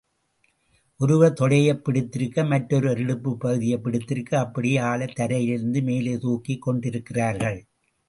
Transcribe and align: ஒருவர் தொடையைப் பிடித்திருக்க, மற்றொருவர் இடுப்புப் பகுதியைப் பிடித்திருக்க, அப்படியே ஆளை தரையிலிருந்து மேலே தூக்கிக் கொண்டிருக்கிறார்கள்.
ஒருவர் 0.99 1.35
தொடையைப் 1.39 1.83
பிடித்திருக்க, 1.83 2.43
மற்றொருவர் 2.43 2.97
இடுப்புப் 2.97 3.39
பகுதியைப் 3.39 3.83
பிடித்திருக்க, 3.83 4.39
அப்படியே 4.39 4.77
ஆளை 4.77 5.07
தரையிலிருந்து 5.07 5.81
மேலே 5.83 6.17
தூக்கிக் 6.17 6.61
கொண்டிருக்கிறார்கள். 6.61 7.59